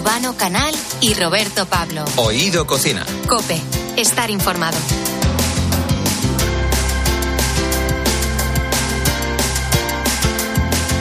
[0.00, 2.06] Urbano Canal y Roberto Pablo.
[2.16, 3.04] Oído Cocina.
[3.28, 3.60] Cope,
[3.98, 4.78] estar informado.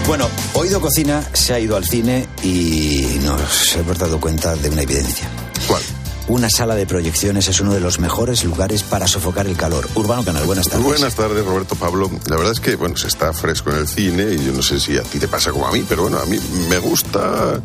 [0.05, 4.81] Bueno, Oído Cocina se ha ido al cine y nos hemos dado cuenta de una
[4.81, 5.29] evidencia.
[5.65, 5.81] ¿Cuál?
[6.29, 9.89] Una sala de proyecciones es uno de los mejores lugares para sofocar el calor.
[9.95, 10.85] Urbano Canal, buenas tardes.
[10.85, 12.11] Buenas tardes, Roberto Pablo.
[12.27, 14.79] La verdad es que, bueno, se está fresco en el cine y yo no sé
[14.79, 17.59] si a ti te pasa como a mí, pero bueno, a mí me gusta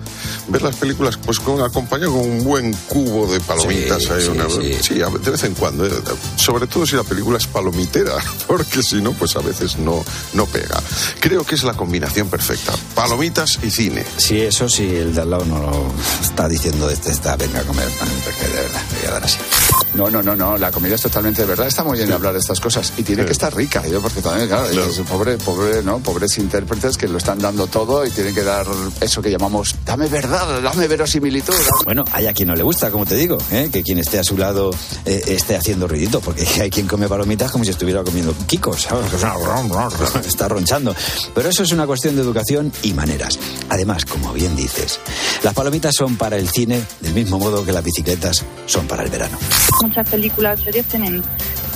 [0.49, 4.03] ver las películas pues con acompañado con un buen cubo de palomitas.
[4.03, 4.77] Sí, ahí, sí, una- sí.
[4.81, 5.85] sí, a- de vez en cuando.
[5.87, 5.91] eh,
[6.37, 8.15] Sobre todo si la película es palomitera,
[8.47, 10.83] porque si no, pues a veces no, no pega.
[11.21, 12.73] Creo que es la combinación perfecta.
[12.95, 14.07] Palomitas y cine.
[14.17, 15.93] Sí, eso sí, el de al lado no lo
[16.23, 17.89] está diciendo, este está, venga a comer,
[18.25, 19.74] porque de verdad, voy a dar así.
[19.95, 21.67] No, no, no, no, la comida es totalmente de verdad.
[21.69, 23.27] Está muy bien hablar de estas cosas y tiene Sí.
[23.27, 24.91] que estar rica, yo porque también, claro, Claro.
[24.91, 25.99] es pobre, pobre, ¿no?
[26.01, 28.67] Pobres intérpretes que lo están dando todo y tienen que dar
[29.01, 31.55] eso que llamamos, dame verdad, dame verosimilitud.
[31.55, 31.85] dame-".
[31.85, 33.69] Bueno, hay a quien no le gusta, como te digo, ¿eh?
[33.73, 34.71] que quien esté a su lado
[35.05, 39.07] eh, esté haciendo ruidito, porque hay quien come palomitas como si estuviera comiendo kikos, ¿sabes?
[40.27, 40.95] Está ronchando.
[41.35, 43.39] Pero eso es una cuestión de educación y maneras.
[43.69, 44.99] Además, como bien dices,
[45.43, 49.11] las palomitas son para el cine del mismo modo que las bicicletas son para el
[49.11, 49.39] verano.
[49.85, 51.23] Muchas películas o series tienen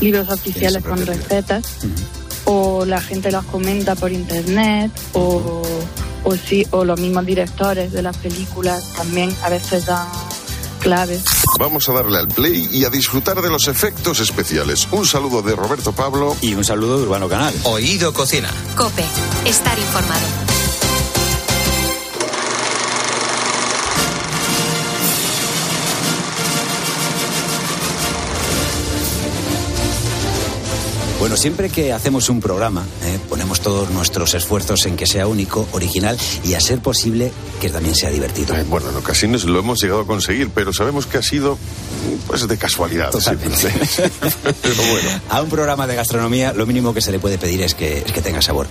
[0.01, 1.63] libros oficiales con recetas
[2.47, 5.63] o la gente las comenta por internet o,
[6.25, 10.09] o, sí, o los mismos directores de las películas también a veces dan
[10.81, 11.23] claves.
[11.59, 14.89] Vamos a darle al play y a disfrutar de los efectos especiales.
[14.91, 16.35] Un saludo de Roberto Pablo.
[16.41, 17.53] Y un saludo de Urbano Canal.
[17.65, 18.49] Oído Cocina.
[18.75, 19.05] Cope,
[19.45, 20.58] estar informado.
[31.19, 35.69] Bueno, siempre que hacemos un programa, eh, ponemos todos nuestros esfuerzos en que sea único,
[35.73, 38.55] original y a ser posible que también sea divertido.
[38.55, 41.59] Eh, Bueno, en ocasiones lo hemos llegado a conseguir, pero sabemos que ha sido
[42.29, 43.11] pues de casualidad.
[43.11, 43.57] Totalmente.
[43.59, 43.89] siempre.
[44.63, 45.09] pero bueno.
[45.29, 48.13] A un programa de gastronomía lo mínimo que se le puede pedir es que, es
[48.13, 48.69] que tenga sabor.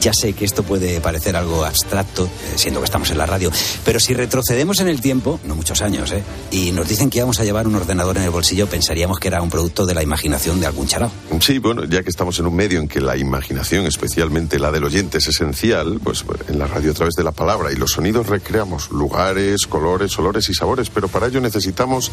[0.00, 3.50] Ya sé que esto puede parecer algo abstracto, eh, siendo que estamos en la radio,
[3.84, 6.22] pero si retrocedemos en el tiempo, no muchos años, ¿eh?
[6.50, 9.42] y nos dicen que íbamos a llevar un ordenador en el bolsillo, pensaríamos que era
[9.42, 11.10] un producto de la imaginación de algún charao.
[11.40, 14.84] Sí, bueno, ya que estamos en un medio en que la imaginación, especialmente la del
[14.84, 18.26] oyente, es esencial, pues en la radio a través de la palabra y los sonidos
[18.26, 22.10] recreamos lugares, colores, olores y sabores, pero para ello necesitamos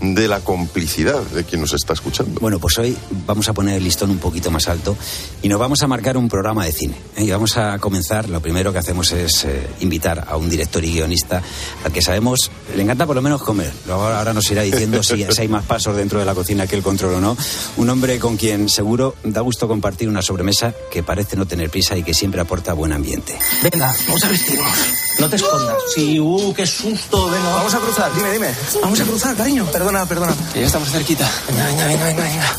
[0.00, 2.40] de la complicidad de quien nos está escuchando.
[2.40, 2.96] Bueno, pues hoy
[3.26, 4.96] vamos a poner el listón un poquito más alto
[5.42, 6.94] y nos vamos a marcar un programa de cine.
[7.16, 7.25] ¿eh?
[7.26, 10.92] Y vamos a comenzar, lo primero que hacemos es eh, invitar a un director y
[10.92, 11.42] guionista
[11.82, 13.72] al que sabemos, le encanta por lo menos comer.
[13.84, 16.76] Luego ahora nos irá diciendo si, si hay más pasos dentro de la cocina que
[16.76, 17.36] el control o no.
[17.78, 21.96] Un hombre con quien seguro da gusto compartir una sobremesa que parece no tener prisa
[21.96, 23.36] y que siempre aporta buen ambiente.
[23.60, 24.78] Venga, vamos a vestirnos.
[25.18, 25.76] No te escondas.
[25.96, 27.48] Sí, uh, qué susto, venga.
[27.48, 28.54] Vamos a cruzar, dime, dime.
[28.80, 29.66] Vamos a cruzar, cariño.
[29.72, 30.36] Perdona, perdona.
[30.52, 31.28] Que ya estamos cerquita.
[31.48, 32.56] Venga, venga, venga, venga, venga.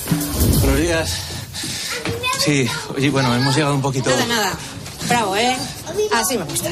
[0.60, 1.27] Buenos días.
[2.48, 2.66] Sí,
[2.96, 4.10] oye, bueno, hemos llegado un poquito.
[4.10, 4.52] Nada, nada.
[5.10, 5.56] Bravo, ¿eh?
[6.14, 6.70] Así me gusta.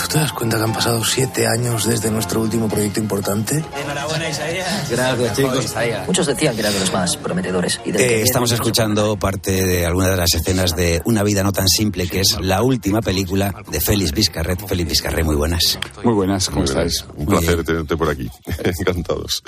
[0.00, 3.64] ¿Tú te das cuenta que han pasado siete años desde nuestro último proyecto importante?
[3.80, 4.88] Enhorabuena, Isaías.
[4.90, 5.74] Gracias, chicos.
[6.06, 7.80] Muchos decían que era de los más prometedores.
[7.84, 11.68] Y Eh, estamos escuchando parte de alguna de las escenas de Una vida no tan
[11.68, 14.66] simple, que es la última película de Félix Vizcarret.
[14.66, 15.78] Félix Vizcarret, muy buenas.
[16.02, 17.04] Muy buenas, ¿cómo Muy bien, estáis?
[17.16, 17.66] Un Muy placer bien.
[17.66, 18.28] tenerte por aquí.
[18.80, 19.42] Encantados.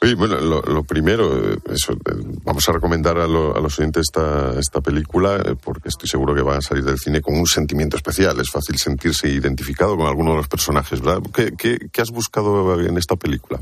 [0.00, 1.96] Oye, bueno, lo, lo primero, eh, eso, eh,
[2.44, 6.36] vamos a recomendar a, lo- a los oyentes esta, esta película eh, porque estoy seguro
[6.36, 8.38] que van a salir del cine con un sentimiento especial.
[8.38, 11.20] Es fácil sentirse identificado con alguno de los personajes, ¿verdad?
[11.34, 13.58] ¿Qué, qué, qué has buscado en esta película?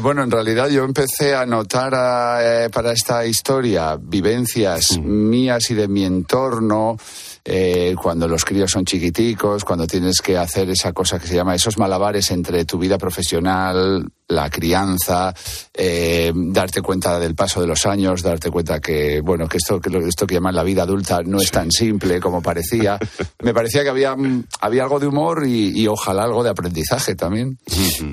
[0.00, 1.92] Bueno, en realidad yo empecé a notar
[2.42, 6.96] eh, para esta historia vivencias mías y de mi entorno.
[7.46, 11.54] Eh, cuando los críos son chiquiticos, cuando tienes que hacer esa cosa que se llama
[11.54, 15.32] esos malabares entre tu vida profesional, la crianza,
[15.72, 19.88] eh, darte cuenta del paso de los años, darte cuenta que, bueno, que esto que,
[19.88, 22.98] lo- esto que llaman la vida adulta no es tan simple como parecía.
[23.44, 27.14] Me parecía que había, mm, había algo de humor y, y ojalá algo de aprendizaje
[27.14, 27.58] también.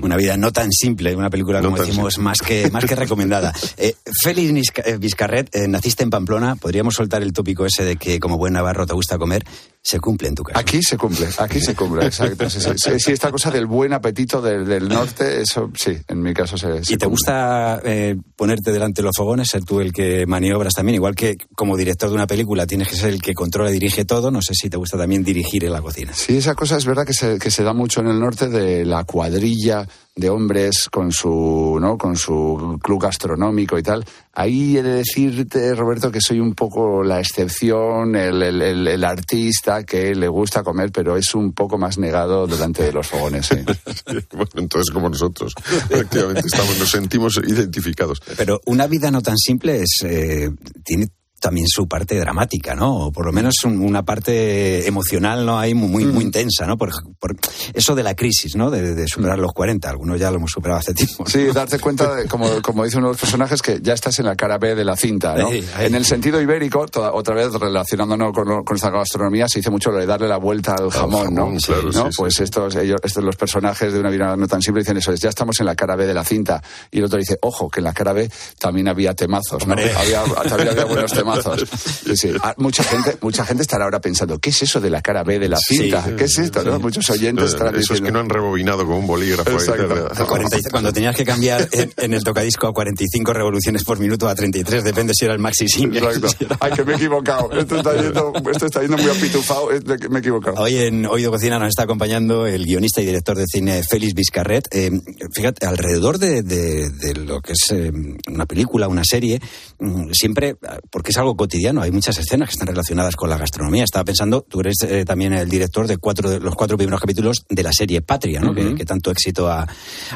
[0.02, 3.52] Una vida no tan simple, una película, No como decimos, más que, más que recomendada.
[3.76, 4.70] Eh, Félix
[5.00, 8.86] Vizcarret, eh, naciste en Pamplona, podríamos soltar el tópico ese de que como buen navarro
[8.86, 9.42] te gusta comer,
[9.86, 10.58] se cumple en tu caso.
[10.58, 12.48] Aquí se cumple, aquí se cumple, exacto.
[12.48, 16.22] Sí, sí, sí, sí, esta cosa del buen apetito del, del norte, eso sí, en
[16.22, 17.08] mi caso se, se ¿Y te cumple.
[17.10, 20.94] gusta eh, ponerte delante de los fogones, ser tú el que maniobras también?
[20.94, 24.06] Igual que como director de una película tienes que ser el que controla y dirige
[24.06, 26.14] todo, no sé si te gusta también dirigir en la cocina.
[26.14, 28.86] Sí, esa cosa es verdad que se, que se da mucho en el norte de
[28.86, 31.98] la cuadrilla de hombres con su, ¿no?
[31.98, 34.04] con su club gastronómico y tal.
[34.32, 39.04] Ahí he de decirte, Roberto, que soy un poco la excepción, el, el, el, el
[39.04, 43.50] artista que le gusta comer, pero es un poco más negado delante de los fogones.
[43.50, 43.64] ¿eh?
[44.32, 45.52] bueno, entonces como nosotros,
[45.90, 48.22] efectivamente estamos, nos sentimos identificados.
[48.36, 50.50] Pero una vida no tan simple es eh,
[50.84, 51.08] tiene
[51.44, 52.96] también su parte dramática, ¿no?
[52.96, 55.58] O por lo menos un, una parte emocional, ¿no?
[55.58, 56.78] Hay muy, muy, muy intensa, ¿no?
[56.78, 57.36] Por, por,
[57.74, 58.70] eso de la crisis, ¿no?
[58.70, 59.90] De, de, superar los 40.
[59.90, 61.24] Algunos ya lo hemos superado hace tiempo.
[61.24, 61.26] ¿no?
[61.26, 64.24] Sí, darte cuenta, de, como, como dice uno de los personajes, que ya estás en
[64.24, 65.48] la cara B de la cinta, ¿no?
[65.48, 65.84] Ahí, ahí.
[65.84, 69.90] En el sentido ibérico, toda, otra vez relacionándonos con, con, esta gastronomía, se dice mucho
[69.90, 71.60] lo de darle la vuelta al jamón, jamón ¿no?
[71.60, 72.10] Claro, ¿no?
[72.10, 72.44] Sí, pues sí.
[72.44, 75.28] estos, ellos, estos los personajes de una vida no tan simple dicen eso, es ya
[75.28, 76.62] estamos en la cara B de la cinta.
[76.90, 79.74] Y el otro dice, ojo, que en la cara B también había temazos, ¿no?
[79.74, 81.33] Había, también había buenos temazos.
[82.04, 82.30] Sí, sí.
[82.42, 85.38] Ah, mucha gente, mucha gente estará ahora pensando, ¿qué es eso de la cara B
[85.38, 86.04] de la cinta?
[86.04, 86.60] Sí, ¿Qué es esto?
[86.60, 86.66] sí.
[86.68, 86.78] ¿no?
[86.78, 89.50] Muchos oyentes estarán Eso es que no han rebobinado con un bolígrafo.
[89.50, 90.08] Exacto.
[90.14, 94.28] A 40, cuando tenías que cambiar en, en, el tocadisco a 45 revoluciones por minuto
[94.28, 96.00] a 33, depende si era el maxi single.
[96.00, 96.56] Exacto.
[96.60, 97.50] Ay, que me he equivocado.
[97.52, 99.68] Esto está yendo, esto está yendo muy apitufado.
[100.10, 100.56] Me he equivocado.
[100.60, 104.64] Hoy en Oído Cocina nos está acompañando el guionista y director de cine Félix Vizcarret.
[104.70, 104.90] Eh,
[105.32, 107.92] fíjate, alrededor de, de, de, lo que es eh,
[108.28, 109.40] una película, una serie,
[109.78, 110.56] mm, siempre,
[110.90, 113.84] porque es algo cotidiano, hay muchas escenas que están relacionadas con la gastronomía.
[113.84, 117.44] Estaba pensando, tú eres eh, también el director de cuatro de los cuatro primeros capítulos
[117.48, 118.50] de la serie Patria, ¿no?
[118.50, 118.68] Uh -huh.
[118.70, 119.66] que, que, tanto éxito ha,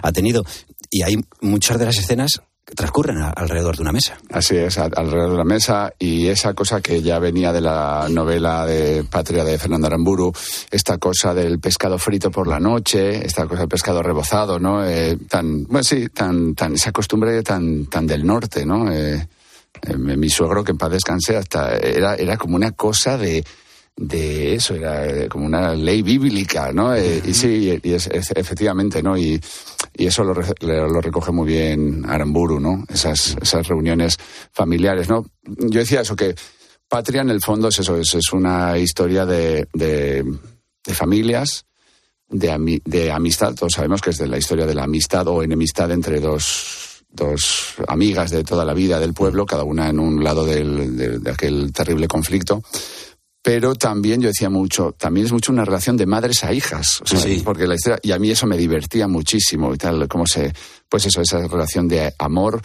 [0.02, 0.44] ha, tenido.
[0.90, 4.19] Y hay muchas de las escenas que transcurren alrededor de una mesa.
[4.31, 5.90] Así es, alrededor de la mesa.
[5.99, 10.34] Y esa cosa que ya venía de la novela de Patria de Fernando Aramburu,
[10.70, 14.84] esta cosa del pescado frito por la noche, esta cosa del pescado rebozado, ¿no?
[14.84, 18.93] Eh, tan, bueno, sí, tan, tan, esa costumbre tan, tan del norte, ¿no?
[18.93, 19.26] Eh,
[19.97, 23.44] mi suegro, que en paz descanse, hasta era, era como una cosa de,
[23.99, 26.94] de eso, era como una ley bíblica, ¿no?
[26.94, 29.17] Eh, y sí, y es, es, efectivamente, ¿no?
[29.17, 29.41] Y,
[29.94, 32.85] y eso lo, lo, recoge muy bien Aramburu, ¿no?
[32.88, 34.17] Esas, esas reuniones
[34.53, 35.26] familiares, ¿no?
[35.44, 36.35] Yo decía eso, que
[36.88, 40.25] Patria en el fondo es eso, es, es una historia de, de,
[40.85, 41.67] de familias,
[42.29, 45.43] de, ami, de amistad, todos sabemos que es de la historia de la amistad o
[45.43, 50.22] enemistad entre dos, dos amigas de toda la vida del pueblo, cada una en un
[50.22, 52.62] lado del, de, de aquel terrible conflicto
[53.49, 57.06] pero también yo decía mucho, también es mucho una relación de madres a hijas, o
[57.06, 57.40] sea, sí.
[57.43, 60.52] porque la historia, y a mí eso me divertía muchísimo y tal, como se,
[60.87, 62.60] pues eso, esa relación de amor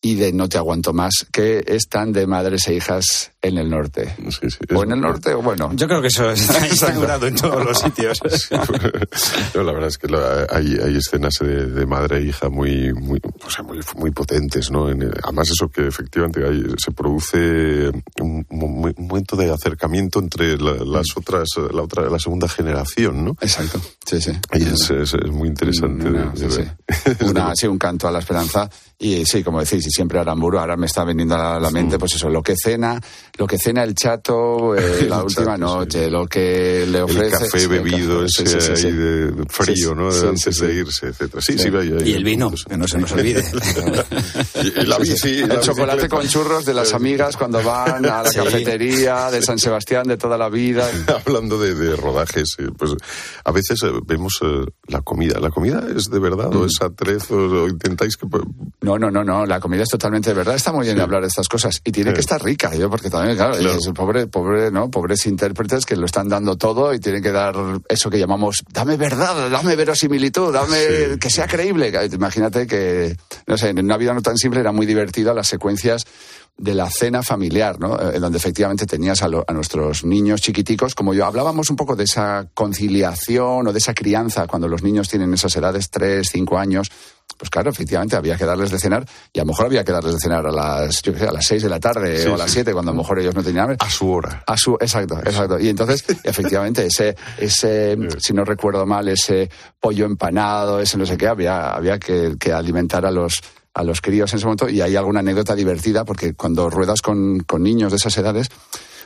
[0.00, 4.14] y de no te aguanto más, que están de madres e hijas en el norte.
[4.28, 5.70] Sí, sí, o en el norte, o bueno.
[5.74, 8.20] Yo creo que eso está instaurado en todos los sitios.
[9.54, 12.92] no, la verdad es que la, hay, hay, escenas de, de, madre e hija muy,
[12.92, 14.90] muy, o sea, muy, muy potentes, ¿no?
[14.90, 17.88] En, además, eso que efectivamente hay, se produce
[18.20, 23.36] un, un, momento de acercamiento entre la, las otras, la otra, la segunda generación, ¿no?
[23.40, 23.80] Exacto.
[24.04, 24.32] Sí, sí.
[24.52, 26.08] Y es, es, es muy interesante.
[26.08, 27.24] Una, de, sí, sí.
[27.24, 28.68] Una, sí, un canto a la esperanza.
[28.98, 32.14] Y sí, como decís, y siempre Aramburu, ahora me está viniendo a la mente, pues
[32.16, 33.00] eso, lo que cena,
[33.36, 36.10] lo que cena el chato eh, la última chato, noche, sí.
[36.10, 37.44] lo que le ofrece.
[37.44, 40.10] El café bebido, sí, ese sí, ahí de frío, ¿no?
[40.10, 41.42] Antes de irse, etcétera.
[41.42, 41.96] Sí, sí, vaya.
[42.04, 43.44] Y el vino, que no se nos olvide.
[44.62, 45.40] y la bici.
[45.40, 49.58] El la chocolate con churros de las amigas cuando van a la cafetería de San
[49.58, 50.88] Sebastián de toda la vida.
[51.26, 52.92] Hablando de, de rodajes, pues
[53.44, 55.38] a veces eh, vemos eh, la comida.
[55.40, 56.56] ¿La comida es de verdad mm.
[56.56, 58.26] o es atrez o, o intentáis que
[58.82, 59.44] no, no, no, no.
[59.44, 60.54] La comida es totalmente de verdad.
[60.54, 63.19] Está muy bien hablar de estas cosas y tiene que estar rica, yo, porque también,
[63.36, 63.78] claro, claro.
[63.78, 67.54] Es pobre, pobre, no, pobres intérpretes que lo están dando todo y tienen que dar
[67.88, 71.18] eso que llamamos, dame verdad, dame verosimilitud, dame sí.
[71.18, 71.92] que sea creíble.
[72.12, 76.06] Imagínate que, no sé, en una vida no tan simple era muy divertida las secuencias
[76.60, 77.98] de la cena familiar, ¿no?
[78.12, 81.96] En donde efectivamente tenías a, lo, a, nuestros niños chiquiticos, como yo, hablábamos un poco
[81.96, 86.58] de esa conciliación o de esa crianza cuando los niños tienen esas edades, tres, cinco
[86.58, 86.90] años,
[87.40, 90.12] pues claro, efectivamente había que darles de cenar y a lo mejor había que darles
[90.12, 92.36] de cenar a las, yo sé, a las seis de la tarde sí, o a
[92.36, 92.74] las siete, sí.
[92.74, 93.78] cuando a lo mejor ellos no tenían hambre.
[93.80, 94.44] A su hora.
[94.46, 95.58] A su, exacto, exacto.
[95.58, 99.48] Y entonces, efectivamente, ese, ese, si no recuerdo mal, ese
[99.80, 103.40] pollo empanado, ese no sé qué, había, había que, que alimentar a los,
[103.72, 107.40] a los críos en ese momento y hay alguna anécdota divertida porque cuando ruedas con,
[107.40, 108.48] con niños de esas edades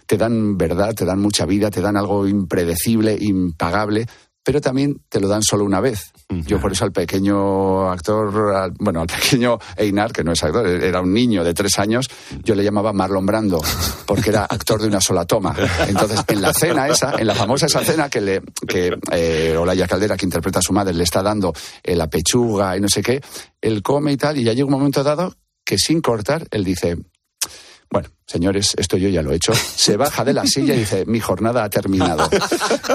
[0.07, 4.07] te dan verdad, te dan mucha vida, te dan algo impredecible, impagable,
[4.43, 6.14] pero también te lo dan solo una vez.
[6.43, 10.67] Yo por eso al pequeño actor, al, bueno, al pequeño Einar, que no es actor,
[10.67, 12.09] era un niño de tres años,
[12.43, 13.61] yo le llamaba Marlon Brando,
[14.07, 15.55] porque era actor de una sola toma.
[15.87, 19.87] Entonces, en la cena esa, en la famosa esa cena que, le, que eh, Olaya
[19.87, 23.03] Caldera, que interpreta a su madre, le está dando eh, la pechuga y no sé
[23.03, 23.21] qué,
[23.61, 26.97] él come y tal, y ya llega un momento dado que sin cortar, él dice,
[27.91, 29.53] bueno, señores, esto yo ya lo he hecho.
[29.55, 32.29] Se baja de la silla y dice, mi jornada ha terminado.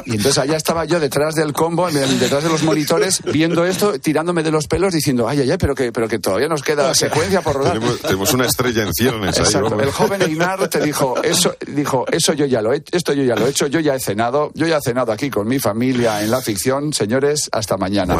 [0.05, 4.43] Y entonces allá estaba yo detrás del combo, detrás de los monitores, viendo esto, tirándome
[4.43, 7.41] de los pelos, diciendo, ay, ay, ay, pero que, pero que todavía nos queda secuencia
[7.41, 7.79] por rodar.
[8.01, 9.63] Tenemos, una estrella en ciernes ahí.
[9.79, 13.35] El joven Einar te dijo, eso, dijo, eso yo ya lo he esto yo ya
[13.35, 16.23] lo he hecho, yo ya he cenado, yo ya he cenado aquí con mi familia
[16.23, 18.17] en la ficción, señores, hasta mañana.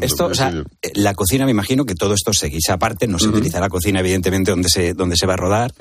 [0.00, 0.52] esto, o sea,
[0.94, 4.00] la cocina, me imagino que todo esto se guisa aparte, no se utiliza la cocina,
[4.00, 5.72] evidentemente, donde se, donde se va a rodar,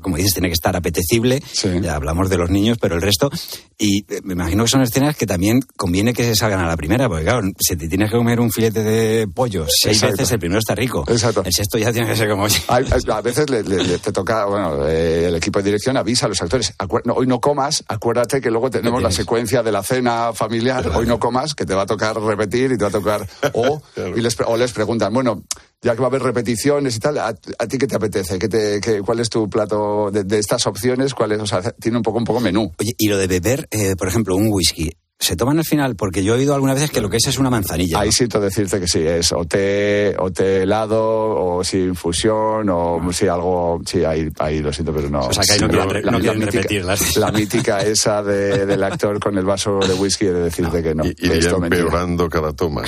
[0.00, 1.42] como dices, tiene que estar apetecible,
[1.82, 3.30] ya hablamos de los niños, pero el resto,
[3.78, 6.76] y eh, me imagino que son escenas que también conviene que se salgan a la
[6.76, 10.38] primera, porque claro, si te tienes que comer un filete de pollo seis veces, el
[10.38, 11.04] primero está rico.
[11.08, 11.42] Exacto.
[11.44, 12.46] El sexto ya tiene que ser como...
[12.46, 16.74] a veces le, te toca, bueno, eh, el equipo de dirección avisa a los actores,
[17.14, 21.18] hoy no comas, acuérdate que luego tenemos la secuencia de la cena familiar, hoy no
[21.18, 23.28] comas, que te va a tocar repetir y te va a tocar...
[23.52, 23.82] O,
[24.16, 25.44] y les, o les preguntan, bueno,
[25.82, 28.38] ya que va a haber repeticiones y tal, ¿a, ti qué te apetece?
[28.38, 31.14] ¿Qué te, ¿Cuál es tu plato de, estas opciones?
[31.14, 31.40] ¿Cuál es?
[31.40, 32.72] O sea, tiene un poco, un poco menú.
[32.78, 36.22] Oye, y lo de beber, eh, por ejemplo, un whisky, se toman al final, porque
[36.22, 38.00] yo he oído algunas veces que lo que es es una manzanilla.
[38.00, 43.00] Ahí siento decirte que sí, es o té, o té helado, o si infusión, o
[43.12, 45.20] si algo, sí, ahí, ahí lo siento, pero no.
[45.20, 47.16] O sea, que ahí no, quieren, la, repetirlas.
[47.16, 51.06] La mítica esa del actor con el vaso de whisky, de decirte que no.
[51.06, 52.82] Y, y iría empeorando cada toma,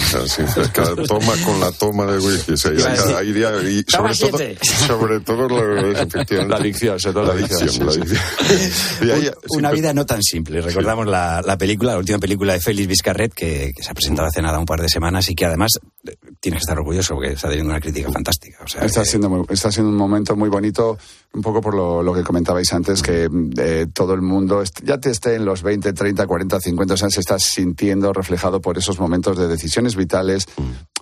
[0.74, 2.52] cada toma con la toma de whisky.
[3.24, 4.38] iría, y sobre, todo,
[4.86, 8.06] sobre todo la adicción, sobre todo la adicción.
[9.48, 10.60] Una vida no tan simple.
[10.60, 14.42] Recordamos la, la película, la última película de Félix Vizcarret que, se ha presentado hace
[14.42, 15.72] nada un par de semanas y que además
[16.04, 18.64] eh, tienes que estar orgulloso porque está teniendo una crítica fantástica.
[18.82, 20.98] está, siendo está siendo un momento muy bonito,
[21.32, 25.34] un poco por lo, que comentabais antes, que eh, todo el mundo ya te esté
[25.34, 29.48] en los 20, 30, 40, 50 años, se está sintiendo reflejado por esos momentos de
[29.48, 30.46] decisiones vitales,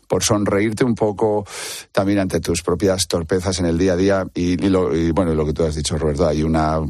[0.08, 1.44] por sonreírte un poco
[1.92, 5.52] también ante tus propias torpezas en el día a día y, y bueno, lo que
[5.52, 6.80] tú has dicho, Roberto, hay una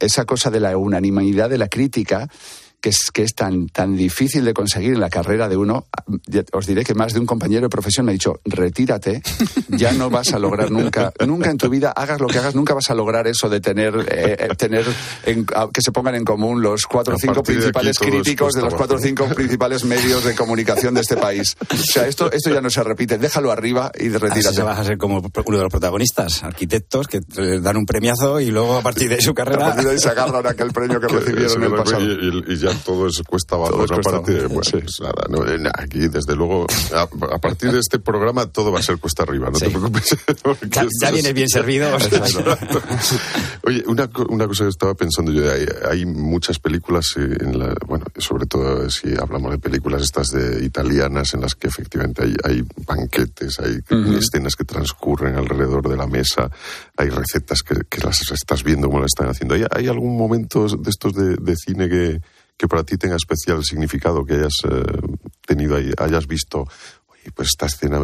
[0.00, 2.28] esa cosa de la unanimidad de la crítica
[2.82, 5.86] que es, que es tan, tan difícil de conseguir en la carrera de uno,
[6.52, 9.22] os diré que más de un compañero de profesión me ha dicho, retírate,
[9.68, 12.74] ya no vas a lograr nunca, nunca en tu vida, hagas lo que hagas, nunca
[12.74, 14.84] vas a lograr eso de tener, eh, eh, tener
[15.24, 19.00] que se pongan en común los cuatro o cinco principales críticos de los cuatro o
[19.00, 21.56] cinco principales medios de comunicación de este país.
[21.72, 24.48] O sea, esto, esto ya no se repite, déjalo arriba y retírate.
[24.48, 27.20] Así vas a ser como uno de los protagonistas, arquitectos que
[27.60, 29.66] dan un premiazo y luego a partir de su carrera...
[29.66, 32.02] A partir de ahí se agarran aquel premio que recibieron en el pasado.
[32.02, 33.92] y ya todo eso cuesta valor.
[33.92, 38.80] a partir, bueno, pues nada, aquí desde luego, a, partir de este programa todo va
[38.80, 40.16] a ser cuesta arriba, no te preocupes.
[41.00, 41.88] Ya, vienes bien servido.
[43.64, 47.74] Oye, una, una, cosa que estaba pensando yo, hay, hay muchas películas, eh, en la,
[47.86, 52.34] bueno, sobre todo si hablamos de películas estas de italianas en las que efectivamente hay,
[52.44, 53.80] hay banquetes, hay
[54.16, 56.50] escenas que transcurren alrededor de la mesa,
[56.96, 59.54] hay recetas que, que las estás viendo como las están haciendo.
[59.54, 62.20] ¿Hay, hay algún momento de estos de, de cine que
[62.62, 64.84] que para ti tenga especial significado, que hayas eh,
[65.44, 66.60] tenido ahí, hayas visto,
[67.08, 68.00] oye, pues esta escena,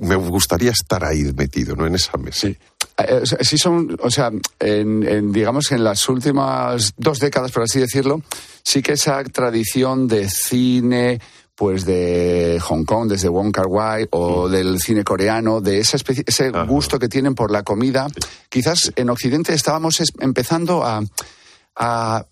[0.00, 1.86] me gustaría estar ahí metido, ¿no?
[1.86, 2.40] En esa mesa.
[2.40, 2.58] Sí.
[2.98, 7.80] Eh, sí son, o sea, en, en, digamos en las últimas dos décadas, por así
[7.80, 8.20] decirlo,
[8.62, 11.18] sí que esa tradición de cine,
[11.54, 14.50] pues de Hong Kong, desde Wong Kar Wai o mm.
[14.50, 18.08] del cine coreano, de esa especie, ese gusto que tienen por la comida.
[18.50, 21.02] Quizás en Occidente estábamos empezando a,
[21.76, 22.26] a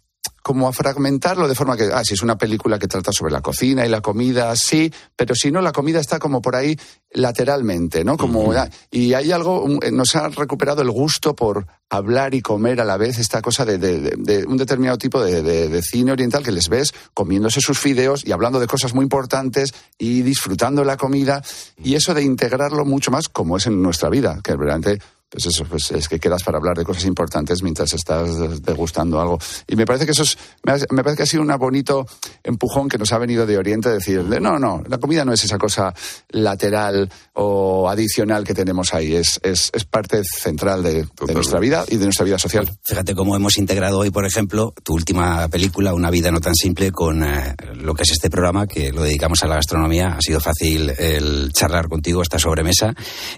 [0.48, 3.42] como a fragmentarlo de forma que, ah, si es una película que trata sobre la
[3.42, 6.74] cocina y la comida, sí, pero si no, la comida está como por ahí
[7.10, 8.16] lateralmente, ¿no?
[8.16, 8.54] Como,
[8.90, 12.96] y hay algo, eh, nos ha recuperado el gusto por hablar y comer a la
[12.96, 17.78] vez, esta cosa de, un determinado tipo de, cine oriental que les ves comiéndose sus
[17.78, 21.42] fideos y hablando de cosas muy importantes y disfrutando la comida,
[21.76, 24.98] y eso de integrarlo mucho más como es en nuestra vida, que realmente
[25.30, 29.38] pues eso, pues es que quedas para hablar de cosas importantes mientras estás degustando algo.
[29.66, 32.06] Y me parece que eso es, me parece que ha sido un bonito
[32.42, 35.58] empujón que nos ha venido de Oriente, decir, no, no, la comida no es esa
[35.58, 35.94] cosa
[36.30, 41.96] lateral o adicional que tenemos ahí, es, es, es parte central de, nuestra vida y
[41.96, 42.70] de nuestra vida social.
[42.82, 46.90] Fíjate cómo hemos integrado hoy, por ejemplo, tu última película, Una vida no tan simple,
[46.90, 50.16] con eh, lo que es este programa, que lo dedicamos a la gastronomía.
[50.16, 52.94] Ha sido fácil el charlar contigo esta sobremesa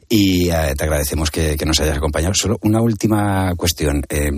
[0.09, 2.35] y eh, te agradecemos que, que nos hayas acompañado.
[2.35, 4.05] Solo una última cuestión.
[4.09, 4.31] Eh,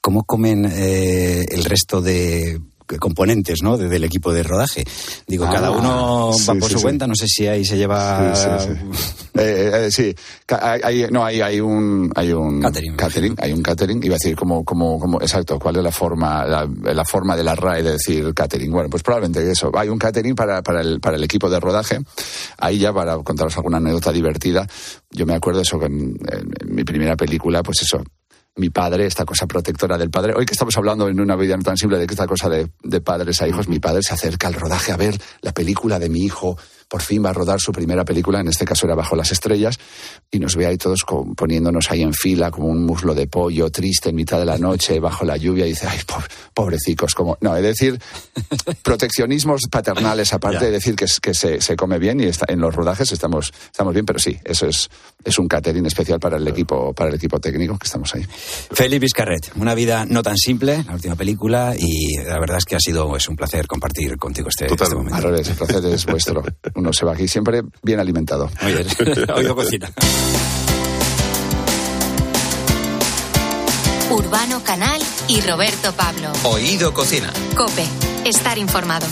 [0.00, 2.60] ¿Cómo comen eh, el resto de
[2.98, 3.76] componentes ¿no?
[3.76, 4.84] del equipo de rodaje.
[5.26, 8.34] Digo, cada ah, uno va por su cuenta, no sé si ahí se lleva...
[9.90, 10.14] Sí,
[10.48, 12.10] hay, no, hay, hay un...
[12.14, 12.60] Hay un
[12.96, 13.36] catering.
[13.38, 17.04] Hay un catering, iba a decir como, como, como, exacto, cuál es la forma, la,
[17.04, 18.70] forma de la RAE de decir catering.
[18.70, 19.70] Bueno, pues probablemente eso.
[19.74, 21.98] Hay un catering para, para, el, para el equipo de rodaje.
[22.58, 24.66] Ahí ya para contaros alguna anécdota divertida.
[25.10, 26.18] Yo me acuerdo eso, que en
[26.66, 28.02] mi primera película, pues eso,
[28.56, 30.34] mi padre, esta cosa protectora del padre.
[30.36, 32.70] Hoy que estamos hablando en una vida no tan simple de que esta cosa de,
[32.82, 36.08] de padres a hijos, mi padre se acerca al rodaje a ver la película de
[36.08, 36.58] mi hijo
[36.92, 39.78] por fin va a rodar su primera película, en este caso era Bajo las Estrellas,
[40.30, 43.70] y nos ve ahí todos con- poniéndonos ahí en fila como un muslo de pollo
[43.70, 46.22] triste en mitad de la noche, bajo la lluvia, y dice, ay, po-
[46.52, 47.38] pobrecicos, como...
[47.40, 47.98] No, es decir,
[48.82, 53.10] proteccionismos paternales, aparte de decir que, se, se come bien y está, en los rodajes
[53.10, 54.90] estamos, estamos bien, pero sí, eso es,
[55.24, 58.26] es un catering especial para el equipo, para el equipo técnico que estamos ahí.
[58.70, 62.76] Félix Vizcarret, una vida no tan simple, la última película, y la verdad es que
[62.76, 65.16] ha sido es un placer compartir contigo este, este momento.
[65.16, 66.42] Al revés, el placer es vuestro.
[66.82, 68.50] Uno se va aquí siempre bien alimentado.
[68.60, 68.88] Muy bien.
[69.36, 69.88] Oído cocina.
[74.10, 76.32] Urbano Canal y Roberto Pablo.
[76.42, 77.32] Oído Cocina.
[77.56, 77.84] Cope,
[78.24, 79.06] estar informado.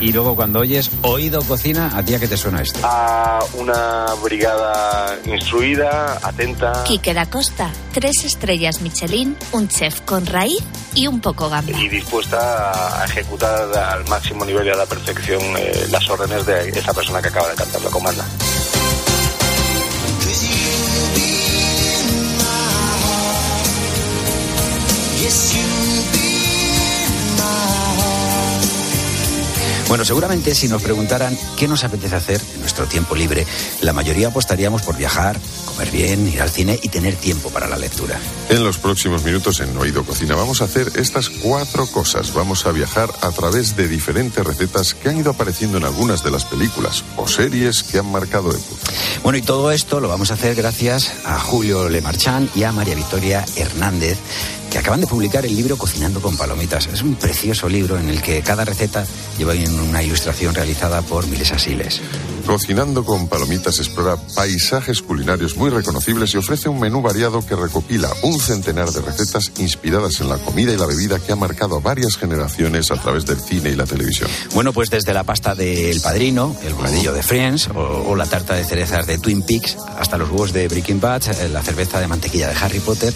[0.00, 2.80] Y luego cuando oyes Oído Cocina, ¿a ti a qué te suena esto?
[2.82, 10.62] a una brigada instruida, atenta Quique da Costa, tres estrellas Michelin, un chef con raíz
[10.94, 11.78] y un poco gamba.
[11.78, 16.70] y dispuesta a ejecutar al máximo nivel y a la perfección eh, las órdenes de
[16.70, 18.24] esa persona que acaba de cantar la comanda.
[29.92, 33.46] Bueno, seguramente si nos preguntaran qué nos apetece hacer en nuestro tiempo libre,
[33.82, 37.76] la mayoría apostaríamos por viajar, comer bien, ir al cine y tener tiempo para la
[37.76, 38.18] lectura.
[38.48, 42.32] En los próximos minutos en Oído Cocina vamos a hacer estas cuatro cosas.
[42.32, 46.30] Vamos a viajar a través de diferentes recetas que han ido apareciendo en algunas de
[46.30, 48.92] las películas o series que han marcado época.
[49.22, 52.94] Bueno, y todo esto lo vamos a hacer gracias a Julio Lemarchán y a María
[52.94, 54.16] Victoria Hernández,
[54.72, 56.86] que acaban de publicar el libro Cocinando con Palomitas.
[56.86, 59.04] Es un precioso libro en el que cada receta
[59.36, 62.00] lleva una ilustración realizada por Miles Asiles.
[62.46, 68.10] Cocinando con Palomitas explora paisajes culinarios muy reconocibles y ofrece un menú variado que recopila
[68.22, 71.80] un centenar de recetas inspiradas en la comida y la bebida que ha marcado a
[71.80, 74.30] varias generaciones a través del cine y la televisión.
[74.54, 78.54] Bueno, pues desde la pasta del Padrino, el bocadillo de Friends o, o la tarta
[78.54, 82.08] de cerezas de Twin Peaks, hasta los huevos de Breaking Bad, eh, la cerveza de
[82.08, 83.12] mantequilla de Harry Potter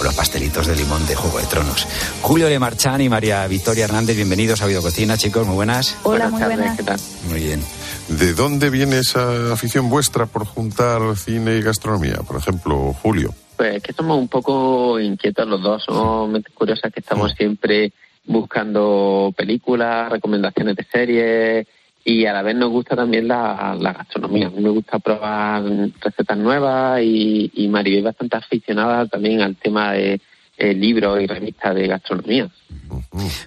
[0.00, 1.88] o los pastelitos de limón de Juego de Tronos.
[2.20, 5.96] Julio Lemarchán y María Victoria Hernández, bienvenidos a Oído Cocina, chicos, muy buenas.
[6.02, 6.76] Hola, muy buenas.
[6.76, 7.00] ¿qué tal?
[7.30, 7.62] Muy bien.
[8.08, 12.16] ¿De dónde viene esa afición vuestra por juntar cine y gastronomía?
[12.16, 13.34] Por ejemplo, Julio.
[13.56, 17.92] Pues que somos un poco inquietos los dos, somos mentes curiosas que estamos siempre
[18.26, 21.66] buscando películas, recomendaciones de series
[22.04, 24.48] y a la vez nos gusta también la, la gastronomía.
[24.48, 25.64] A mí me gusta probar
[26.00, 30.20] recetas nuevas y, y Maribel es bastante aficionada también al tema de
[30.62, 32.48] eh, libros y revistas de gastronomía.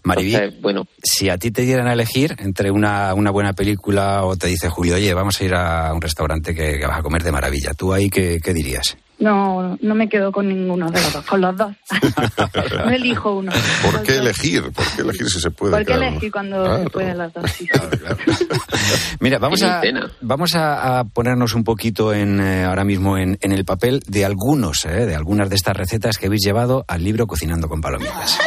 [0.03, 4.25] Mariví, Entonces, bueno, si a ti te dieran a elegir entre una, una buena película
[4.25, 7.03] o te dice Julio, oye, vamos a ir a un restaurante que, que vas a
[7.03, 8.97] comer de maravilla, ¿tú ahí qué, qué dirías?
[9.17, 11.73] No, no me quedo con ninguno de los dos, con los dos.
[12.85, 13.51] no elijo uno.
[13.83, 14.63] ¿Por Los qué elegir?
[14.73, 15.71] ¿Por qué elegir si se puede?
[15.71, 16.03] ¿Por qué claro?
[16.03, 16.83] elegir cuando Claro.
[16.83, 17.45] se pueden las dos?
[17.55, 17.67] Sí.
[19.19, 19.81] Mira, vamos a,
[20.21, 24.25] vamos a, a ponernos un poquito en, eh, ahora mismo en, en el papel de
[24.25, 28.37] algunos, eh, de algunas de estas recetas que habéis llevado al libro Cocinando con Palomitas.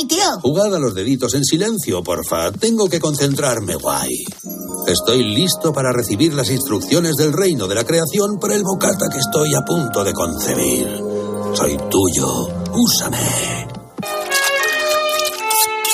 [0.00, 0.40] Hey, tío.
[0.40, 2.50] Jugad a los deditos en silencio, porfa.
[2.52, 4.24] Tengo que concentrarme, guay.
[4.86, 9.18] Estoy listo para recibir las instrucciones del reino de la creación para el bocata que
[9.18, 10.86] estoy a punto de concebir.
[11.54, 12.48] Soy tuyo.
[12.72, 13.68] Úsame.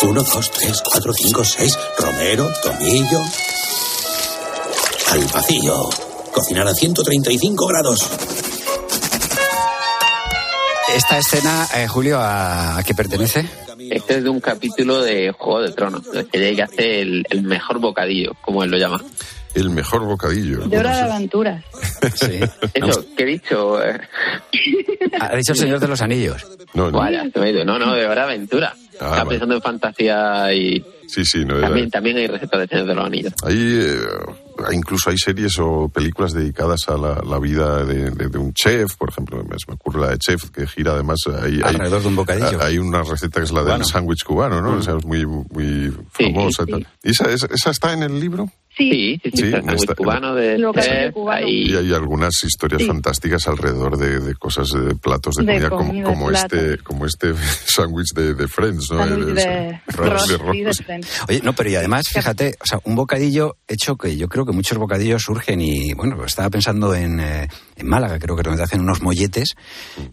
[0.03, 1.77] Uno, dos, tres, cuatro, cinco, seis.
[1.99, 3.21] Romero, tomillo.
[5.11, 5.91] Al vacío.
[6.33, 8.07] Cocinar a 135 grados.
[10.95, 13.67] Esta escena, eh, Julio, ¿a, a qué pertenece?
[13.91, 17.79] Este es de un capítulo de Juego de Tronos, que Jake hace el, el mejor
[17.79, 19.01] bocadillo, como él lo llama.
[19.55, 20.67] El mejor bocadillo.
[20.67, 21.65] De hora de aventuras.
[22.15, 22.41] Sí.
[22.75, 23.79] Eso, ¿qué he dicho?
[25.19, 26.47] Ha dicho el Señor de los Anillos.
[26.75, 26.99] No, no.
[26.99, 27.65] Vaya, se me ha ido.
[27.65, 28.75] No, no, de hora de aventura.
[29.01, 29.31] Ah, vale.
[29.31, 33.05] pensando en fantasía y Sí, sí, no, también, también hay recetas de Señor de los
[33.07, 33.33] Anillos.
[33.45, 33.97] Hay, eh,
[34.73, 38.97] incluso hay series o películas dedicadas a la, la vida de, de- de un chef,
[38.97, 42.09] por ejemplo, me, me ocurre la de chef que gira además hay, hay- Alrededor de
[42.09, 42.61] un bocadillo.
[42.63, 44.79] Hay una receta que es la del sándwich cubano, ¿no?
[44.79, 46.87] O sea, es muy, muy famosa y tal.
[47.03, 48.51] ¿Y esa, esa, esa está en el libro?
[48.77, 51.47] Sí, Sí, sí, sí, está está- cubano de chef, cubano.
[51.47, 52.89] ahí- Y hay algunas historias Sí.
[52.89, 57.07] fantásticas alrededor de, de cosas, de platos de, De comida, como, comida, como este, como
[57.07, 57.33] este
[57.67, 59.03] sándwich de, de Friends, ¿no?
[59.03, 60.83] El- de Ross, de sí, de Ross.
[60.85, 61.23] Friends.
[61.29, 64.53] Oye, no, pero y además, fíjate, o sea, un bocadillo hecho que yo creo que
[64.53, 68.63] muchos bocadillos surgen y, bueno, pues estaba pensando en, eh, en Málaga, creo que donde
[68.63, 69.55] hacen unos molletes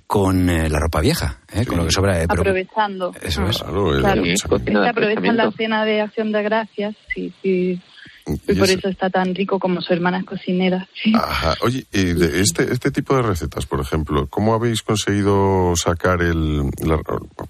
[0.08, 1.66] con eh, la ropa vieja, ¿eh?
[1.66, 2.22] con lo que sobra.
[2.22, 3.14] eh, pero- Aprovechando.
[3.22, 3.58] Eso es.
[3.58, 4.90] Claro, el- Claro.
[4.90, 7.82] aprovechan la cena de acción de gracias, sí, sí.
[8.26, 8.88] Y, por eso...
[8.88, 10.88] está tan rico como su hermana es cocinera.
[11.14, 11.56] Ajá.
[11.62, 16.70] Oye, y de este, este tipo de recetas, por ejemplo, ¿cómo habéis conseguido sacar el...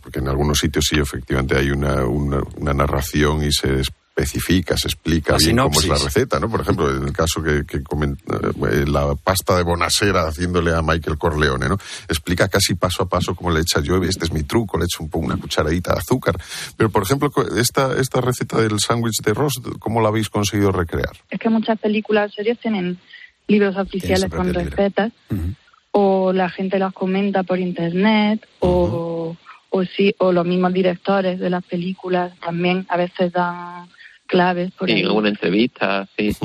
[0.01, 3.81] porque en algunos sitios sí, efectivamente, hay una, una, una narración y se
[4.15, 6.49] especifica, se explica bien cómo es la receta, ¿no?
[6.49, 11.17] Por ejemplo, en el caso que, que eh, la pasta de Bonasera haciéndole a Michael
[11.17, 11.77] Corleone, ¿no?
[12.07, 15.01] Explica casi paso a paso cómo le echa yo, este es mi truco, le echo
[15.01, 16.39] un poco una cucharadita de azúcar.
[16.77, 21.13] Pero, por ejemplo, esta, esta receta del sándwich de arroz, ¿cómo la habéis conseguido recrear?
[21.31, 22.99] Es que muchas películas series tienen
[23.47, 25.11] libros oficiales con recetas,
[25.91, 29.35] o la gente las comenta por internet, o
[29.75, 33.87] o sí, o los mismos directores de las películas también a veces dan
[34.33, 34.71] claves.
[34.71, 36.35] Por sí, en una entrevista, sí.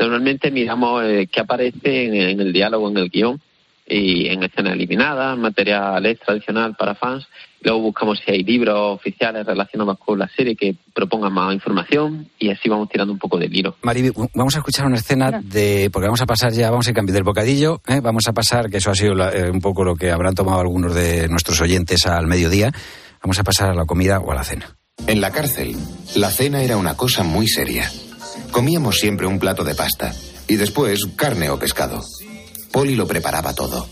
[0.00, 3.40] Normalmente miramos eh, qué aparece en, el diálogo, en el guion,
[3.86, 7.26] y en escena eliminada, material extra adicional para fans.
[7.60, 12.50] Luego buscamos si hay libros oficiales relacionados con la serie que propongan más información y
[12.50, 13.76] así vamos tirando un poco de hilo.
[13.82, 15.90] Mariby, vamos a escuchar una escena de.
[15.92, 18.00] porque vamos a pasar ya, vamos a cambiar del bocadillo, ¿eh?
[18.00, 20.94] vamos a pasar, que eso ha sido eh, un poco lo que habrán tomado algunos
[20.94, 22.70] de nuestros oyentes al mediodía,
[23.22, 24.77] vamos a pasar a la comida o a la cena.
[25.06, 25.76] En la cárcel,
[26.14, 27.90] la cena era una cosa muy seria.
[28.50, 30.14] Comíamos siempre un plato de pasta
[30.46, 32.04] y después carne o pescado.
[32.72, 33.88] Polly lo preparaba todo.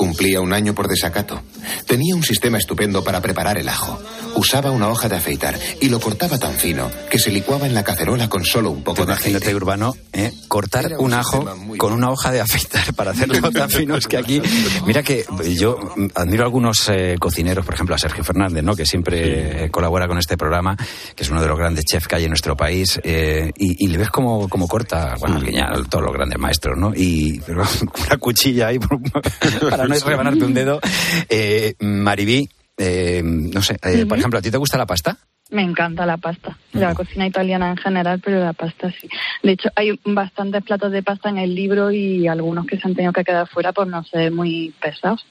[0.00, 1.42] Cumplía un año por desacato.
[1.86, 4.00] Tenía un sistema estupendo para preparar el ajo.
[4.34, 7.84] Usaba una hoja de afeitar y lo cortaba tan fino que se licuaba en la
[7.84, 9.54] cacerola con solo un poco de aceite.
[9.54, 10.32] urbano, ¿eh?
[10.48, 11.44] cortar un, ajo
[11.76, 13.94] con una hoja de afeitar para hacerlo tan fino.
[13.94, 14.40] Es que aquí,
[14.86, 15.78] mira que yo
[16.14, 18.74] admiro a algunos eh, cocineros, por ejemplo a Sergio Fernández, ¿no?
[18.74, 20.78] que siempre eh, colabora con este programa,
[21.14, 24.08] que es uno de los grandes chefs que hay en nuestro país, y, le ves
[24.08, 25.90] cómo, corta, bueno, mm.
[25.90, 26.92] todos los grandes maestros, ¿no?
[26.94, 27.64] Y pero,
[28.06, 30.80] una cuchilla ahí para no es rebanarte un dedo.
[31.28, 35.16] Eh, Maribí, eh, no sé, eh, por ejemplo, ¿a ti te gusta la pasta?
[35.50, 39.08] Me encanta la pasta, la cocina italiana en general, pero la pasta sí.
[39.42, 42.94] De hecho, hay bastantes platos de pasta en el libro y algunos que se han
[42.94, 45.26] tenido que quedar fuera por no ser muy pesados.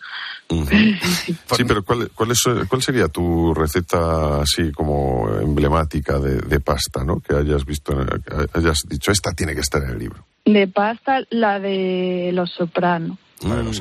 [0.50, 7.04] sí, pero ¿cuál, cuál, es, ¿cuál sería tu receta así como emblemática de, de pasta,
[7.06, 7.22] ¿no?
[7.22, 10.26] Que hayas visto, que hayas dicho, esta tiene que estar en el libro.
[10.46, 13.18] De pasta, la de los sopranos.
[13.44, 13.78] Vale, los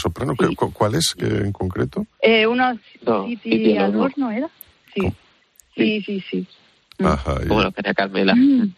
[0.00, 0.34] soprano.
[0.72, 2.06] ¿cuál es en concreto?
[2.20, 2.78] Eh, unos
[3.42, 4.48] sí, al horno, ¿era?
[4.94, 5.12] Sí.
[5.74, 6.46] sí, sí, sí.
[6.98, 7.06] Mm.
[7.06, 8.34] Ajá, Como lo quería Carmela.
[8.34, 8.74] Mm.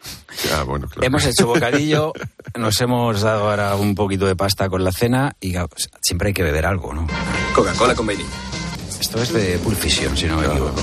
[0.67, 1.07] bueno, claro.
[1.07, 2.13] Hemos hecho bocadillo,
[2.59, 5.55] nos hemos dado ahora un poquito de pasta con la cena y
[6.01, 7.07] siempre hay que beber algo, ¿no?
[7.55, 8.29] Coca-Cola con vainilla.
[8.99, 10.81] Esto es de Pulp Fiction, si no me equivoco.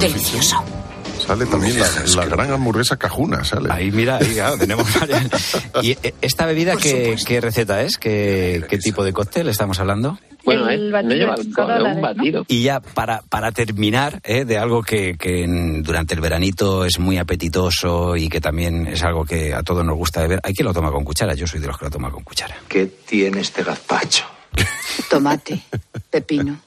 [0.00, 0.77] Delicioso.
[1.28, 1.76] Sale también
[2.16, 3.70] la, gran hamburguesa cajuna, sale.
[3.70, 4.88] Ahí, mira, ahí, claro, tenemos
[5.82, 7.98] ¿Y eh, esta bebida qué, qué, receta es?
[7.98, 10.18] ¿Qué, ¿Qué, tipo de cóctel estamos hablando?
[10.46, 12.46] Bueno, el no lleva un batido.
[12.48, 14.46] Y ya para, para terminar, ¿eh?
[14.46, 15.44] de algo que, que
[15.82, 19.98] durante el veranito es muy apetitoso y que también es algo que a todos nos
[19.98, 21.34] gusta beber, hay quien lo toma con cuchara.
[21.34, 22.56] Yo soy de los que lo toma con cuchara.
[22.66, 24.24] ¿Qué tiene este gazpacho?
[25.10, 25.60] Tomate,
[26.10, 26.58] pepino,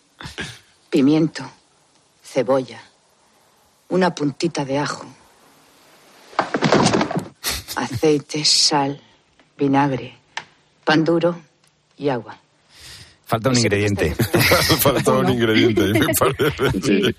[0.92, 1.52] pimiento,
[2.24, 2.91] cebolla
[3.92, 5.06] una puntita de ajo,
[7.76, 9.02] aceite, sal,
[9.58, 10.16] vinagre,
[10.86, 11.38] pan duro
[11.98, 12.41] y agua.
[13.32, 14.14] Falta un ingrediente.
[14.82, 17.16] Falta un ingrediente, me parece.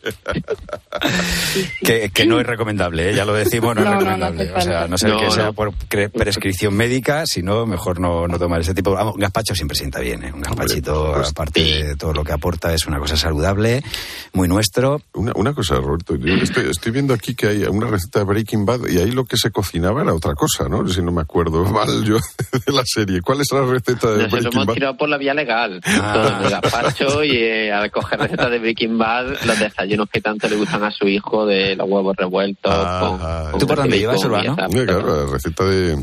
[2.13, 3.15] que, no es recomendable, ¿eh?
[3.15, 4.53] ya lo decimos, no, es recomendable.
[4.53, 5.73] o sea, no sé que sea por
[6.13, 8.91] prescripción médica, sino mejor no, tomar ese tipo.
[8.91, 10.33] un gazpacho siempre sienta bien, ¿eh?
[10.35, 13.83] Un gazpachito, pues, aparte de todo lo que aporta, es una cosa saludable,
[14.35, 15.01] muy nuestro.
[15.15, 18.87] Una, una cosa, Roberto, yo estoy, viendo aquí que hay una receta de Breaking Bad
[18.87, 20.87] y ahí lo que se cocinaba era otra cosa, ¿no?
[20.87, 22.19] Si no me acuerdo mal yo
[22.67, 23.23] de la serie.
[23.23, 24.63] ¿Cuál es la receta de Breaking Bad?
[24.65, 25.81] hemos tirado por la vía legal.
[26.03, 26.61] Ah.
[26.61, 30.83] gazpacho y eh, al coger recetas de Breaking Bad, los desayunos que tanto le gustan
[30.83, 32.73] a su hijo de los huevos revueltos.
[32.73, 34.57] con, ¿Tú por dónde llevas, Urbano?
[34.57, 35.97] claro, la receta de,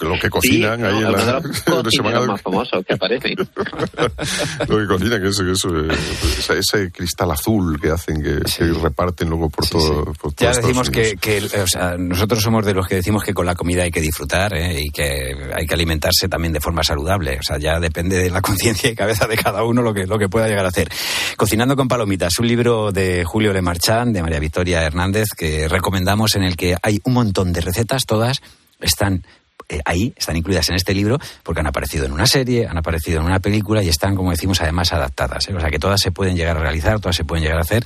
[0.00, 1.40] lo que cocinan ahí en la,
[1.90, 2.20] semana.
[2.22, 3.36] más famosos que aparecen.
[4.68, 8.40] lo que cocinan, que es eso, ese, ese, cristal azul que hacen, que,
[8.82, 10.12] reparten luego por todo.
[10.14, 13.46] Por ya decimos que, que o sea, nosotros somos de los que decimos que con
[13.46, 14.80] la comida hay que disfrutar ¿eh?
[14.80, 17.38] y que hay que alimentarse también de forma saludable.
[17.38, 20.18] O sea, ya depende de la conciencia y cabeza de cada uno lo que, lo
[20.18, 20.88] que pueda llegar a hacer.
[21.36, 26.44] Cocinando con palomitas, un libro de Julio Lemarchán, de María Victoria Hernández, que recomendamos en
[26.44, 28.40] el que hay un montón de recetas, todas
[28.80, 29.24] están
[29.68, 33.20] eh, ahí, están incluidas en este libro, porque han aparecido en una serie, han aparecido
[33.20, 35.48] en una película y están, como decimos, además adaptadas.
[35.48, 35.54] ¿eh?
[35.54, 37.84] O sea que todas se pueden llegar a realizar, todas se pueden llegar a hacer.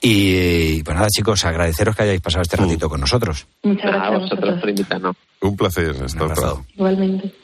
[0.00, 3.46] Y, pues nada, chicos, agradeceros que hayáis pasado este ratito con nosotros.
[3.62, 5.16] Muchas gracias a vosotros por invitarnos.
[5.42, 5.94] Un placer.
[6.02, 7.43] Hasta Igualmente.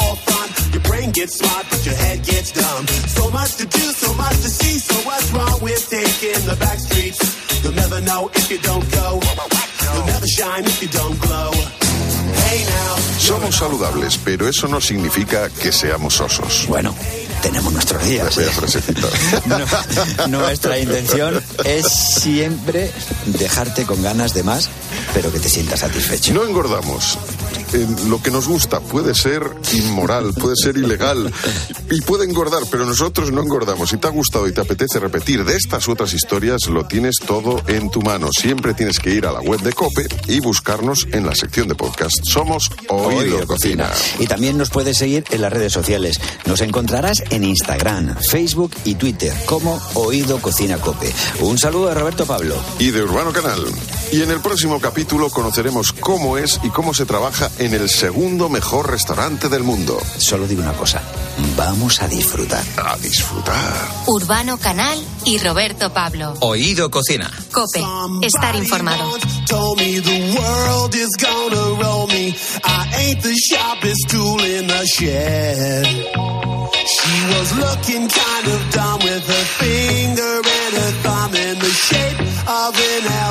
[1.21, 2.87] gets smart, but your head gets dumb.
[3.17, 4.79] So much to do, so much to see.
[4.79, 7.19] So what's wrong with taking the back streets?
[7.61, 9.19] You'll never know if you don't go.
[9.93, 11.51] You'll never shine if you don't glow.
[12.49, 12.95] Hey now.
[13.19, 16.65] Somos saludables, pero eso no significa que seamos osos.
[16.67, 16.95] Bueno,
[17.43, 18.33] tenemos nuestros días.
[18.33, 19.07] Frasecita.
[20.27, 22.91] No, nuestra intención es siempre
[23.25, 24.69] dejarte con ganas de más,
[25.13, 26.33] pero que te sientas satisfecho.
[26.33, 27.17] No engordamos.
[27.73, 31.31] Eh, lo que nos gusta puede ser inmoral, puede ser ilegal
[31.89, 33.89] y puede engordar, pero nosotros no engordamos.
[33.89, 37.15] Si te ha gustado y te apetece repetir de estas u otras historias, lo tienes
[37.25, 38.29] todo en tu mano.
[38.37, 41.75] Siempre tienes que ir a la web de Cope y buscarnos en la sección de
[41.75, 42.15] podcast.
[42.23, 43.89] Somos Oído, Oído Cocina.
[44.19, 46.19] Y también nos puedes seguir en las redes sociales.
[46.45, 51.13] Nos encontrarás en Instagram, Facebook y Twitter como Oído Cocina Cope.
[51.39, 52.55] Un saludo de Roberto Pablo.
[52.79, 53.59] y de Urbano Canal.
[54.11, 58.49] Y en el próximo capítulo conoceremos cómo es y cómo se trabaja en el segundo
[58.49, 59.99] mejor restaurante del mundo.
[60.17, 61.01] Solo digo una cosa,
[61.55, 62.63] vamos a disfrutar.
[62.77, 63.73] A disfrutar.
[64.07, 66.35] Urbano Canal y Roberto Pablo.
[66.41, 67.31] Oído Cocina.
[67.51, 67.83] Cope,
[68.25, 69.17] estar informado.
[69.47, 72.35] Told me the world is gonna roll me.
[72.63, 75.85] I ain't the sharpest tool in the shed.
[75.85, 82.19] She was looking kind of dumb with her finger and her thumb in the shape
[82.47, 83.30] of an L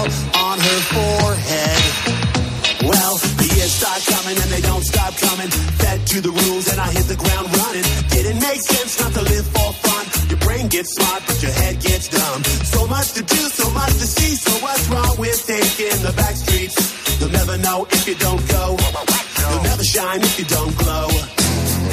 [6.10, 7.86] to the rules and I hit the ground running.
[8.10, 10.04] Didn't make sense not to live for fun.
[10.26, 12.42] Your brain gets smart, but your head gets dumb.
[12.66, 14.34] So much to do, so much to see.
[14.34, 16.74] So what's wrong with taking the back streets?
[17.20, 18.74] You'll never know if you don't go.
[18.74, 21.06] You'll never shine if you don't glow.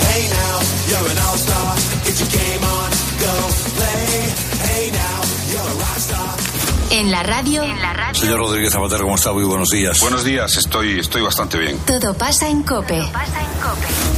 [0.09, 0.55] Hey now,
[0.89, 2.06] you're an all-star.
[6.97, 7.61] En la radio,
[8.13, 9.31] Señor Rodríguez Zapatero, ¿cómo está?
[9.31, 9.99] Muy buenos días.
[9.99, 11.77] Buenos días, estoy, estoy bastante bien.
[11.85, 12.99] todo pasa en Cope.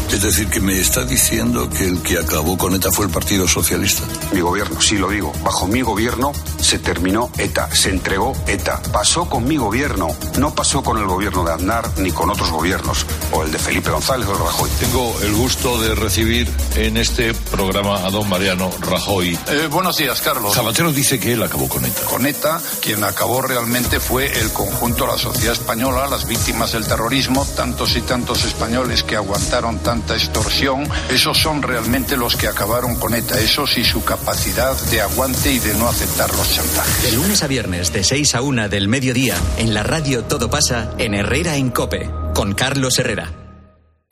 [0.09, 3.49] Es decir, que me está diciendo que el que acabó con ETA fue el Partido
[3.49, 4.03] Socialista.
[4.31, 8.81] Mi gobierno, sí lo digo, bajo mi gobierno se terminó ETA, se entregó ETA.
[8.91, 13.05] Pasó con mi gobierno, no pasó con el gobierno de Aznar ni con otros gobiernos,
[13.31, 14.69] o el de Felipe González o de Rajoy.
[14.79, 19.37] Tengo el gusto de recibir en este programa a don Mariano Rajoy.
[19.47, 20.53] Eh, buenos días, Carlos.
[20.53, 22.01] Zapatero dice que él acabó con ETA.
[22.05, 26.87] Con ETA, quien acabó realmente fue el conjunto de la sociedad española, las víctimas del
[26.87, 32.95] terrorismo, tantos y tantos españoles que aguantaron tanta extorsión, esos son realmente los que acabaron
[32.95, 37.03] con ETA, esos y su capacidad de aguante y de no aceptar los chantajes.
[37.03, 40.91] De lunes a viernes, de 6 a 1 del mediodía, en la radio Todo pasa
[40.97, 43.38] en Herrera en Cope, con Carlos Herrera.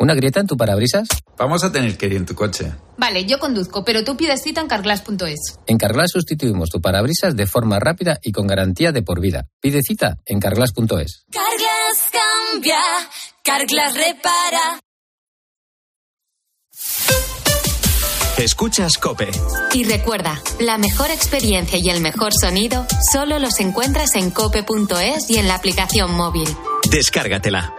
[0.08, 1.06] ¿Una grieta en tu parabrisas?
[1.38, 2.72] Vamos a tener que ir en tu coche.
[2.98, 5.60] Vale, yo conduzco, pero tú pides cita en carglass.es.
[5.66, 9.48] En Carglass sustituimos tu parabrisas de forma rápida y con garantía de por vida.
[9.60, 11.26] Pide cita en carglass.es.
[11.30, 12.80] Carglass cambia,
[13.44, 14.80] Carglass repara.
[18.38, 19.30] Escuchas Cope.
[19.74, 25.36] Y recuerda, la mejor experiencia y el mejor sonido solo los encuentras en cope.es y
[25.36, 26.48] en la aplicación móvil.
[26.90, 27.74] Descárgatela.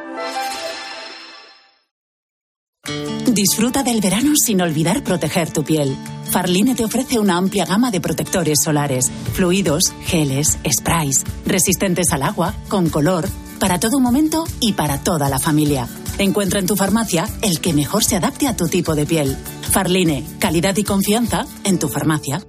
[3.33, 5.96] Disfruta del verano sin olvidar proteger tu piel.
[6.31, 12.55] Farline te ofrece una amplia gama de protectores solares, fluidos, geles, sprays, resistentes al agua,
[12.68, 15.88] con color, para todo momento y para toda la familia.
[16.18, 19.37] Encuentra en tu farmacia el que mejor se adapte a tu tipo de piel.
[19.70, 22.42] Farline, calidad y confianza en tu farmacia.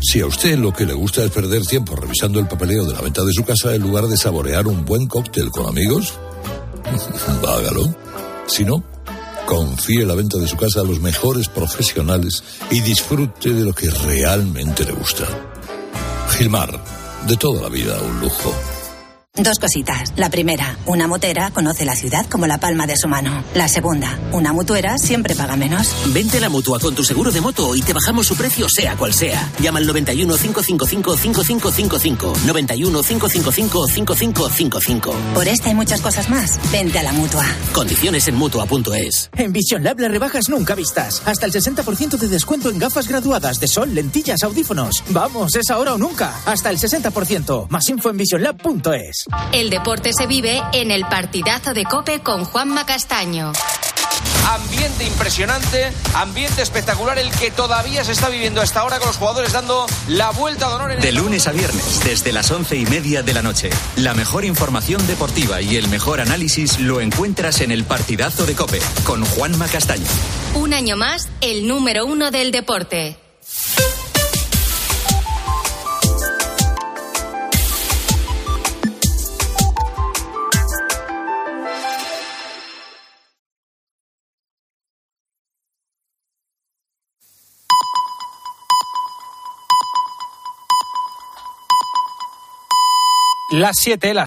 [0.00, 3.00] Si a usted lo que le gusta es perder tiempo revisando el papeleo de la
[3.00, 6.14] venta de su casa en lugar de saborear un buen cóctel con amigos,
[7.46, 7.94] hágalo.
[8.46, 8.84] Si no,
[9.46, 13.88] confíe la venta de su casa a los mejores profesionales y disfrute de lo que
[13.88, 15.26] realmente le gusta.
[16.36, 16.82] Gilmar,
[17.26, 18.75] de toda la vida un lujo.
[19.38, 20.14] Dos cositas.
[20.16, 23.44] La primera, una motera conoce la ciudad como la palma de su mano.
[23.54, 25.94] La segunda, una mutuera siempre paga menos.
[26.06, 28.96] Vente a la mutua con tu seguro de moto y te bajamos su precio sea
[28.96, 29.52] cual sea.
[29.60, 32.32] Llama al 91 555 5555.
[32.46, 35.14] 91 555 5555.
[35.34, 37.44] Por esta y muchas cosas más, vente a la mutua.
[37.74, 39.30] Condiciones en mutua.es.
[39.36, 41.20] En Vision Lab las rebajas nunca vistas.
[41.26, 45.04] Hasta el 60% de descuento en gafas graduadas de sol, lentillas, audífonos.
[45.10, 46.34] Vamos, es ahora o nunca.
[46.46, 47.68] Hasta el 60%.
[47.68, 49.25] Más info en visionlab.es.
[49.52, 53.52] El deporte se vive en el partidazo de Cope con Juanma Castaño.
[54.48, 59.52] ambiente impresionante, ambiente espectacular, el que todavía se está viviendo hasta ahora con los jugadores
[59.52, 60.92] dando la vuelta de honor.
[60.92, 64.44] En de lunes a viernes, desde las once y media de la noche, la mejor
[64.44, 69.66] información deportiva y el mejor análisis lo encuentras en el partidazo de Cope con Juanma
[69.66, 70.06] Castaño.
[70.54, 73.18] Un año más, el número uno del deporte.
[93.56, 94.14] Las 7, las